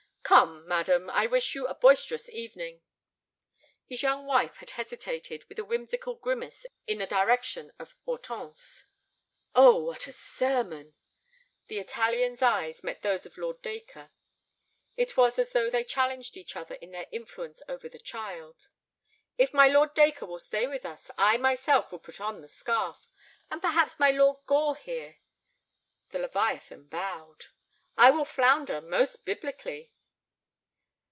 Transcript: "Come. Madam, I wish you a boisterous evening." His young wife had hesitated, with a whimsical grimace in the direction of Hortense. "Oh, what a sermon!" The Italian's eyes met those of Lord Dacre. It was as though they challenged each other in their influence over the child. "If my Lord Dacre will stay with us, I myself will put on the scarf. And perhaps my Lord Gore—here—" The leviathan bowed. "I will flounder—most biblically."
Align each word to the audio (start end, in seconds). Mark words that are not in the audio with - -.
"Come. 0.23 0.65
Madam, 0.65 1.09
I 1.09 1.27
wish 1.27 1.55
you 1.55 1.67
a 1.67 1.75
boisterous 1.75 2.29
evening." 2.29 2.81
His 3.85 4.01
young 4.01 4.25
wife 4.25 4.57
had 4.57 4.69
hesitated, 4.69 5.43
with 5.49 5.59
a 5.59 5.65
whimsical 5.65 6.15
grimace 6.15 6.65
in 6.87 6.99
the 6.99 7.05
direction 7.05 7.73
of 7.77 7.97
Hortense. 8.05 8.85
"Oh, 9.53 9.75
what 9.83 10.07
a 10.07 10.13
sermon!" 10.13 10.95
The 11.67 11.79
Italian's 11.79 12.41
eyes 12.41 12.81
met 12.81 13.01
those 13.01 13.25
of 13.25 13.37
Lord 13.37 13.61
Dacre. 13.61 14.11
It 14.95 15.17
was 15.17 15.37
as 15.37 15.51
though 15.51 15.69
they 15.69 15.83
challenged 15.83 16.37
each 16.37 16.55
other 16.55 16.75
in 16.75 16.91
their 16.91 17.07
influence 17.11 17.61
over 17.67 17.89
the 17.89 17.99
child. 17.99 18.69
"If 19.37 19.53
my 19.53 19.67
Lord 19.67 19.93
Dacre 19.93 20.27
will 20.27 20.39
stay 20.39 20.65
with 20.65 20.85
us, 20.85 21.11
I 21.17 21.35
myself 21.39 21.91
will 21.91 21.99
put 21.99 22.21
on 22.21 22.39
the 22.39 22.47
scarf. 22.47 23.11
And 23.49 23.59
perhaps 23.61 23.99
my 23.99 24.11
Lord 24.11 24.37
Gore—here—" 24.45 25.17
The 26.11 26.19
leviathan 26.19 26.85
bowed. 26.87 27.47
"I 27.97 28.11
will 28.11 28.23
flounder—most 28.23 29.25
biblically." 29.25 29.91